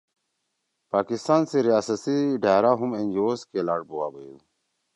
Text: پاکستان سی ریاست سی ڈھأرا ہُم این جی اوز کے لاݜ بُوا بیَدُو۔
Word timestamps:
پاکستان 0.93 1.41
سی 1.49 1.57
ریاست 1.67 1.95
سی 2.03 2.15
ڈھأرا 2.41 2.71
ہُم 2.79 2.91
این 2.97 3.07
جی 3.13 3.19
اوز 3.23 3.39
کے 3.51 3.59
لاݜ 3.67 3.81
بُوا 3.87 4.07
بیَدُو۔ 4.13 4.35